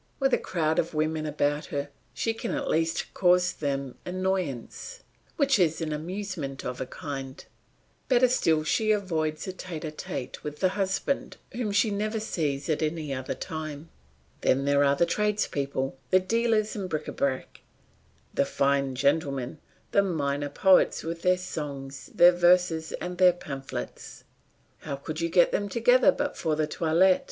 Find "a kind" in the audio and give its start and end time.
6.81-7.45